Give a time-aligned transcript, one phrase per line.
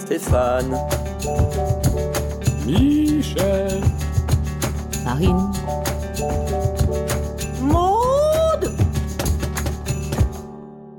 [0.00, 0.76] Stéphane,
[2.66, 3.80] Michel,
[5.04, 5.52] Marine,
[7.62, 8.70] Maude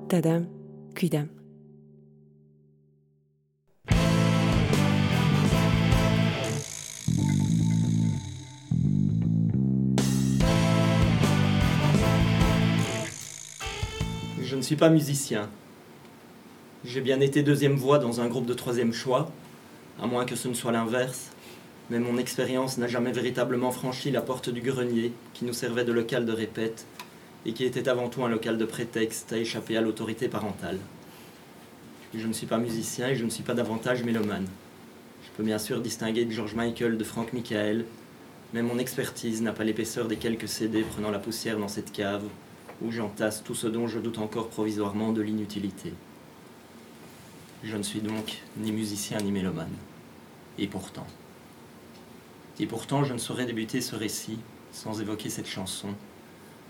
[0.08, 0.46] Tadam,
[0.96, 1.28] Cuidam.
[14.52, 15.50] je ne suis pas musicien.
[16.84, 19.32] J'ai bien été deuxième voix dans un groupe de troisième choix,
[20.02, 21.30] à moins que ce ne soit l'inverse,
[21.92, 25.92] mais mon expérience n'a jamais véritablement franchi la porte du grenier qui nous servait de
[25.92, 26.88] local de répète
[27.46, 30.80] et qui était avant tout un local de prétexte à échapper à l'autorité parentale.
[32.16, 34.48] Je ne suis pas musicien et je ne suis pas davantage mélomane.
[35.24, 37.86] Je peux bien sûr distinguer George Michael, de Frank Michael,
[38.56, 42.24] mais mon expertise n'a pas l'épaisseur des quelques CD prenant la poussière dans cette cave
[42.82, 45.94] où j'entasse tout ce dont je doute encore provisoirement de l'inutilité.
[47.64, 49.76] Je ne suis donc ni musicien ni mélomane.
[50.58, 51.06] Et pourtant.
[52.60, 54.40] Et pourtant, je ne saurais débuter ce récit
[54.72, 55.90] sans évoquer cette chanson,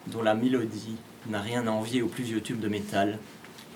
[0.08, 0.98] dont la mélodie
[1.30, 3.20] n'a rien à envier aux plus vieux tubes de métal,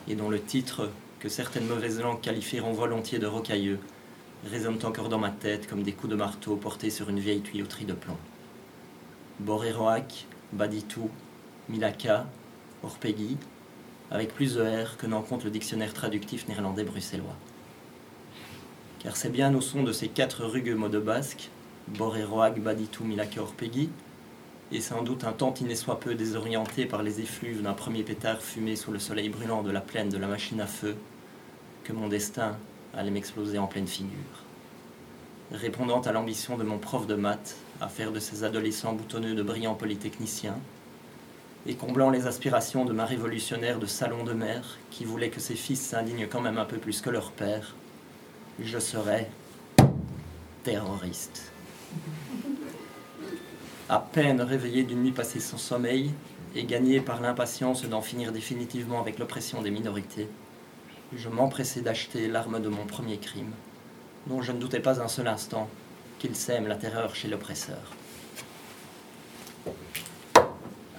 [0.08, 3.80] et dont le titre, que certaines mauvaises langues qualifieront volontiers de rocailleux,
[4.50, 7.86] résonne encore dans ma tête comme des coups de marteau portés sur une vieille tuyauterie
[7.86, 8.18] de plomb.
[9.40, 11.10] Boréroac, Baditou,
[11.70, 12.26] Milaka,
[12.84, 13.38] Orpegui,
[14.12, 17.36] avec plus de R que n'en compte le dictionnaire traductif néerlandais bruxellois.
[19.00, 21.50] Car c'est bien au son de ces quatre rugueux mots de basque,
[21.88, 23.90] Boréroag, Baditou, Milaka, Orpegui,
[24.72, 28.76] et sans doute un tantinet soit peu désorienté par les effluves d'un premier pétard fumé
[28.76, 30.96] sous le soleil brûlant de la plaine de la machine à feu,
[31.84, 32.58] que mon destin
[32.96, 34.10] allait m'exploser en pleine figure.
[35.52, 39.44] Répondant à l'ambition de mon prof de maths à faire de ces adolescents boutonneux de
[39.44, 40.58] brillants polytechniciens,
[41.68, 45.56] et comblant les aspirations de ma révolutionnaire de salon de mer, qui voulait que ses
[45.56, 47.76] fils s'indignent quand même un peu plus que leur père,
[48.60, 49.30] je serais
[50.64, 51.52] terroriste.
[53.90, 56.12] À peine réveillé d'une nuit passée sans sommeil
[56.56, 60.28] et gagné par l'impatience d'en finir définitivement avec l'oppression des minorités,
[61.16, 63.52] je m'empressai d'acheter l'arme de mon premier crime,
[64.28, 65.70] dont je ne doutais pas un seul instant
[66.20, 67.80] qu'il sème la terreur chez l'oppresseur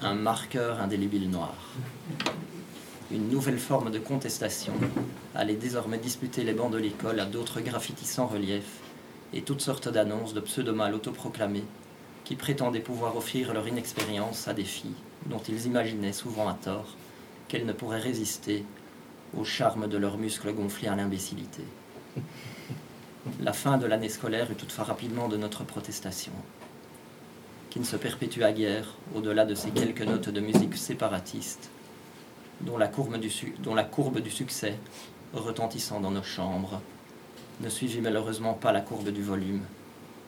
[0.06, 1.54] un marqueur indélébile noir.
[3.10, 4.72] Une nouvelle forme de contestation
[5.34, 8.80] allait désormais disputer les bancs de l'école à d'autres graffitis sans relief
[9.34, 11.64] et toutes sortes d'annonces de pseudomales autoproclamés
[12.22, 14.94] qui prétendaient pouvoir offrir leur inexpérience à des filles
[15.26, 16.94] dont ils imaginaient souvent à tort
[17.48, 18.64] qu'elles ne pourraient résister
[19.36, 21.64] au charme de leurs muscles gonflés à l'imbécilité.
[23.40, 26.32] La fin de l'année scolaire eut toutefois rapidement de notre protestation
[27.76, 31.69] qui ne se perpétua guère au-delà de ces quelques notes de musique séparatiste,
[32.62, 34.78] dont la courbe du, succès,
[35.34, 36.81] retentissant dans nos chambres,
[37.60, 39.60] ne suivit malheureusement pas la courbe du volume,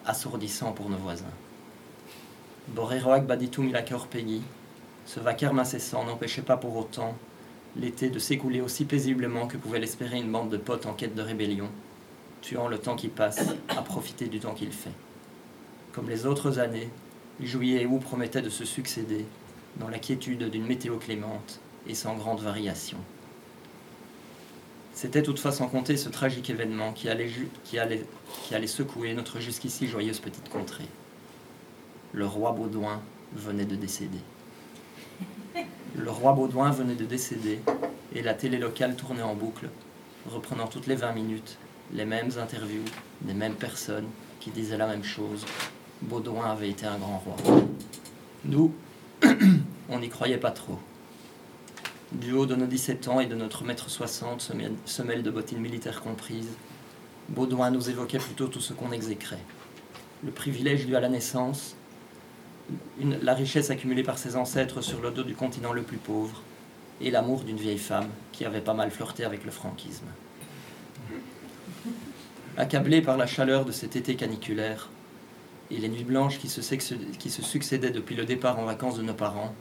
[0.04, 1.24] assourdissant pour nos voisins.
[2.68, 4.42] Boréroac Baditou Milakor Peggy,
[5.06, 7.14] ce vacarme incessant n'empêchait pas pour autant
[7.76, 11.22] l'été de s'écouler aussi paisiblement que pouvait l'espérer une bande de potes en quête de
[11.22, 11.70] rébellion,
[12.42, 14.92] tuant le temps qui passe à profiter du temps qu'il fait.
[15.94, 16.90] Comme les autres années,
[17.40, 19.24] juillet et août promettaient de se succéder
[19.76, 22.98] dans la quiétude d'une météo clémente et sans grande variation.
[24.92, 27.30] C'était toutefois sans compter ce tragique événement qui allait,
[27.62, 28.04] qui allait,
[28.42, 30.88] qui allait secouer notre jusqu'ici joyeuse petite contrée.
[32.12, 33.00] Le roi Baudouin
[33.32, 34.18] venait de décéder.
[35.96, 37.60] Le roi Baudouin venait de décéder
[38.14, 39.68] et la télé locale tournait en boucle,
[40.28, 41.58] reprenant toutes les 20 minutes
[41.92, 42.84] les mêmes interviews
[43.20, 44.08] des mêmes personnes
[44.40, 45.44] qui disaient la même chose
[46.02, 47.36] Baudouin avait été un grand roi.
[48.44, 48.72] Nous,
[49.88, 50.78] on n'y croyait pas trop.
[52.12, 54.52] Du haut de nos 17 ans et de notre mètre 60,
[54.84, 56.56] semelle de bottines militaires comprises,
[57.28, 59.44] Baudouin nous évoquait plutôt tout ce qu'on exécrait.
[60.24, 61.76] Le privilège dû à la naissance,
[62.98, 66.42] une, la richesse accumulée par ses ancêtres sur le dos du continent le plus pauvre,
[67.00, 70.06] et l'amour d'une vieille femme qui avait pas mal flirté avec le franquisme.
[72.56, 74.88] Accablé par la chaleur de cet été caniculaire,
[75.70, 76.62] et les nuits blanches qui se,
[77.42, 79.54] succédaient depuis le départ en vacances de nos parents,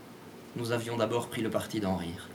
[0.55, 2.29] nous avions d'abord pris le parti d'en rire.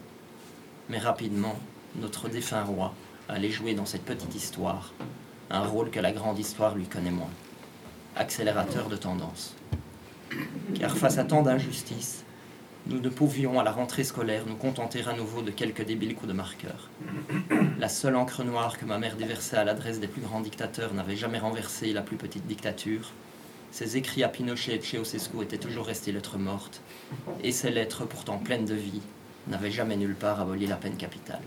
[0.88, 1.56] Mais rapidement,
[1.96, 2.94] notre défunt roi
[3.28, 4.92] allait jouer dans cette petite histoire
[5.50, 7.30] un rôle que la grande histoire lui connaît moins.
[8.16, 9.54] Accélérateur de tendance.
[10.78, 12.24] Car face à tant d'injustices,
[12.86, 16.28] nous ne pouvions à la rentrée scolaire nous contenter à nouveau de quelques débiles coups
[16.28, 16.90] de marqueur.
[17.78, 21.16] La seule encre noire que ma mère déversait à l'adresse des plus grands dictateurs n'avait
[21.16, 23.12] jamais renversé la plus petite dictature,
[23.72, 26.82] ses écrits à Pinochet et Ceausescu étaient toujours restés lettres mortes,
[27.42, 29.00] et ces lettres, pourtant pleines de vie,
[29.48, 31.40] n'avaient jamais nulle part aboli la peine capitale.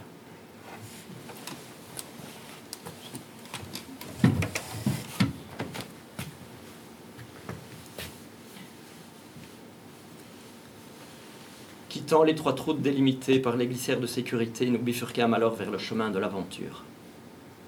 [11.89, 16.09] Quittant l'étroite route délimitée par les glissières de sécurité, nous bifurquâmes alors vers le chemin
[16.09, 16.85] de l'aventure.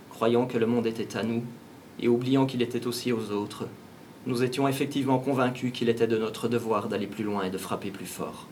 [0.10, 1.44] Croyant que le monde était à nous,
[2.00, 3.68] et oubliant qu'il était aussi aux autres,
[4.28, 7.92] nous étions effectivement convaincus qu'il était de notre devoir d'aller plus loin et de frapper
[7.92, 8.46] plus fort.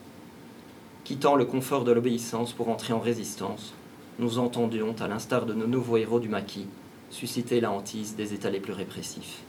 [1.04, 3.74] Quittant le confort de l'obéissance pour entrer en résistance,
[4.18, 6.68] nous entendions, à l'instar de nos nouveaux héros du maquis,
[7.10, 9.44] susciter la hantise des états les plus répressifs.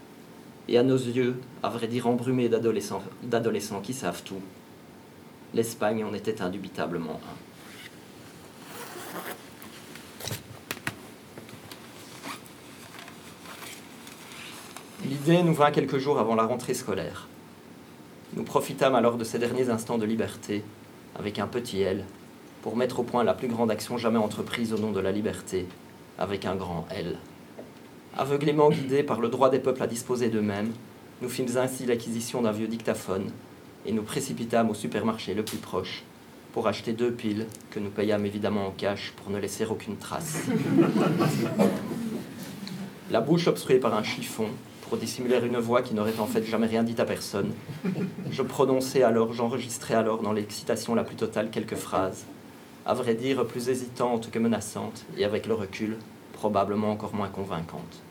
[0.67, 4.43] Et à nos yeux, à vrai dire embrumés d'adolescents qui savent tout,
[5.55, 7.46] l'Espagne en était indubitablement un.
[15.09, 17.29] L'idée nous vint quelques jours avant la rentrée scolaire.
[18.35, 20.65] Nous profitâmes alors de ces derniers instants de liberté,
[21.17, 22.05] avec un petit L,
[22.63, 25.69] pour mettre au point la plus grande action jamais entreprise au nom de la liberté,
[26.19, 27.19] avec un grand L.
[28.19, 30.73] Aveuglément guidés par le droit des peuples à disposer d'eux-mêmes,
[31.23, 33.31] nous fîmes ainsi l'acquisition d'un vieux dictaphone
[33.87, 36.03] et nous précipitâmes au supermarché le plus proche
[36.53, 40.47] pour acheter deux piles que nous payâmes évidemment en cash pour ne laisser aucune trace.
[43.13, 44.49] La bouche obstruée par un chiffon,
[44.89, 47.53] pour dissimuler une voix qui n'aurait en fait jamais rien dit à personne.
[48.31, 52.25] Je prononçais alors, j'enregistrais alors dans l'excitation la plus totale quelques phrases,
[52.85, 55.97] à vrai dire plus hésitantes que menaçantes, et avec le recul,
[56.33, 58.03] probablement encore moins convaincantes.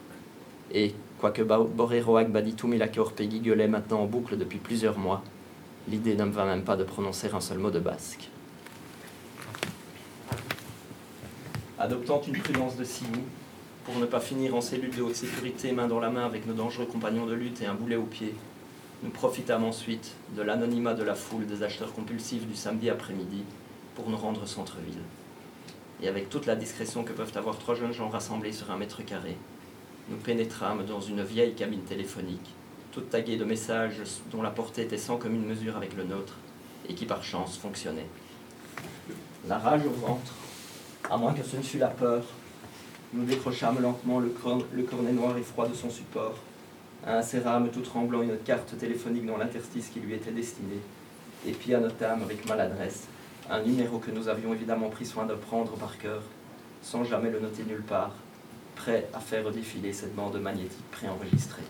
[0.72, 3.00] Et, quoique Boreroak Baditou Milake
[3.42, 5.22] gueulait maintenant en boucle depuis plusieurs mois,
[5.88, 8.30] l'idée ne me va même pas de prononcer un seul mot de basque.
[11.78, 13.24] Adoptant une prudence de signe,
[13.86, 16.54] pour ne pas finir en cellule de haute sécurité, main dans la main avec nos
[16.54, 18.34] dangereux compagnons de lutte et un boulet au pied.
[19.04, 23.44] Nous profitâmes ensuite de l'anonymat de la foule des acheteurs compulsifs du samedi après-midi
[23.94, 25.04] pour nous rendre centre-ville.
[26.02, 29.06] Et avec toute la discrétion que peuvent avoir trois jeunes gens rassemblés sur un mètre
[29.06, 29.38] carré,
[30.10, 32.56] nous pénétrâmes dans une vieille cabine téléphonique,
[32.92, 34.02] toute taguée de messages
[34.32, 36.34] dont la portée était sans commune mesure avec le nôtre,
[36.90, 38.08] et qui par chance fonctionnait.
[39.48, 40.34] La rage au ventre,
[41.10, 42.24] à moins que ce ne fût la peur,
[43.14, 46.36] nous décrochâmes lentement le, cornet noir et froid de son support,
[47.06, 50.80] insérâmes tout tremblant une carte téléphonique dans l'interstice qui lui était destinée,
[51.48, 53.08] et puis annotâmes avec maladresse
[53.50, 56.24] un numéro que nous avions évidemment pris soin de prendre par cœur,
[56.82, 58.12] sans jamais le noter nulle part,
[58.76, 61.64] prêt à faire défiler cette bande magnétique préenregistrée.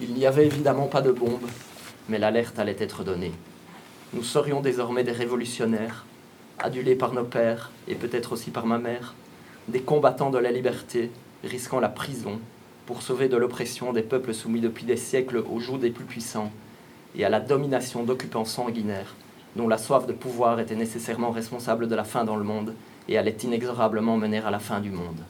[0.00, 1.46] Il n'y avait évidemment pas de bombe,
[2.08, 3.32] mais l'alerte allait être donnée.
[4.12, 6.04] Nous serions désormais des révolutionnaires,
[6.58, 9.14] adulés par nos pères et peut-être aussi par ma mère,
[9.68, 11.10] des combattants de la liberté,
[11.42, 12.38] risquant la prison
[12.86, 16.52] pour sauver de l'oppression des peuples soumis depuis des siècles aux joues des plus puissants
[17.16, 19.14] et à la domination d'occupants sanguinaires,
[19.56, 22.74] dont la soif de pouvoir était nécessairement responsable de la fin dans le monde
[23.08, 25.20] et allait inexorablement mener à la fin du monde.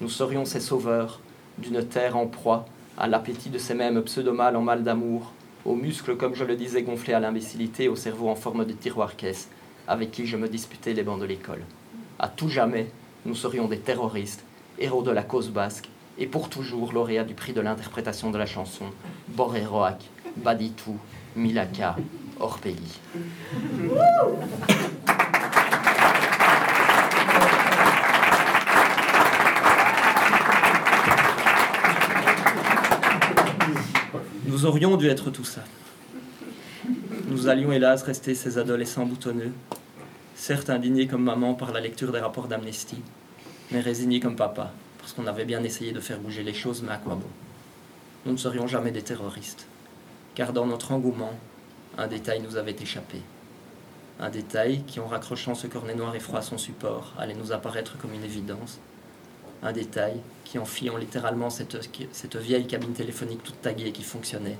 [0.00, 1.20] Nous serions ces sauveurs
[1.58, 2.66] d'une terre en proie
[2.98, 5.32] à l'appétit de ces mêmes pseudomales en mal d'amour,
[5.64, 9.48] aux muscles, comme je le disais, gonflés à l'imbécilité, au cerveau en forme de tiroir-caisse,
[9.88, 11.62] avec qui je me disputais les bancs de l'école.
[12.18, 12.90] À tout jamais,
[13.24, 14.44] nous serions des terroristes,
[14.78, 15.88] héros de la cause basque,
[16.18, 18.86] et pour toujours lauréats du prix de l'interprétation de la chanson
[19.28, 20.02] Boreroak,
[20.36, 20.96] Baditou,
[21.34, 21.96] Milaka,
[22.40, 23.00] Orpeli.
[34.46, 35.62] Nous aurions dû être tout ça.
[37.28, 39.52] Nous allions hélas rester ces adolescents boutonneux,
[40.36, 43.02] certes indignés comme maman par la lecture des rapports d'Amnesty,
[43.72, 46.92] mais résignés comme papa, parce qu'on avait bien essayé de faire bouger les choses, mais
[46.92, 47.26] à quoi bon?
[48.26, 49.66] Nous ne serions jamais des terroristes,
[50.34, 51.32] car dans notre engouement,
[51.96, 53.22] un détail nous avait échappé.
[54.20, 57.52] Un détail qui, en raccrochant ce cornet noir et froid à son support, allait nous
[57.52, 58.78] apparaître comme une évidence.
[59.62, 61.78] Un détail qui, en fiant littéralement cette,
[62.12, 64.58] cette vieille cabine téléphonique toute taguée qui fonctionnait,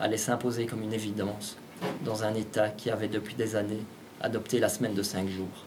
[0.00, 1.56] allait s'imposer comme une évidence
[2.04, 3.82] dans un État qui avait depuis des années
[4.20, 5.64] adopté la semaine de cinq jours.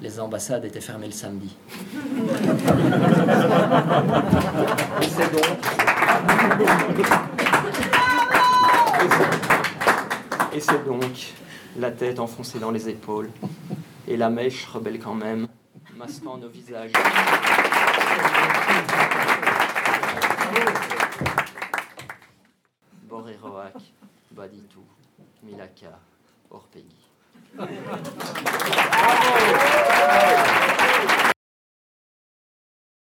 [0.00, 1.56] Les ambassades étaient fermées le samedi.
[5.02, 5.58] Et c'est donc.
[10.52, 11.34] Et c'est donc
[11.76, 13.30] la tête enfoncée dans les épaules
[14.06, 15.46] et la mèche rebelle quand même,
[15.96, 16.92] masquant nos visages.
[23.08, 23.74] Boréroac,
[24.32, 24.84] Baditou,
[25.42, 25.98] Milaka,
[26.50, 27.07] Orpegui.
[27.56, 28.78] Bravo!